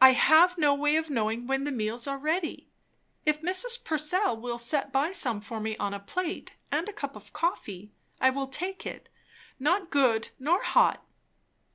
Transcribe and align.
"I 0.00 0.12
have 0.12 0.56
no 0.56 0.74
way 0.74 0.96
of 0.96 1.10
knowing 1.10 1.46
when 1.46 1.64
the 1.64 1.70
meals 1.70 2.06
are 2.06 2.16
ready. 2.16 2.70
If 3.26 3.42
Mrs. 3.42 3.84
Purcell 3.84 4.34
will 4.38 4.56
set 4.56 4.90
by 4.90 5.12
some 5.12 5.42
for 5.42 5.60
me 5.60 5.76
on 5.76 5.92
a 5.92 6.00
plate, 6.00 6.56
and 6.72 6.88
a 6.88 6.94
cup 6.94 7.14
of 7.14 7.34
coffee, 7.34 7.92
I 8.22 8.30
will 8.30 8.46
take 8.46 8.86
it, 8.86 9.10
not 9.58 9.90
good 9.90 10.30
nor 10.38 10.62
hot." 10.62 11.04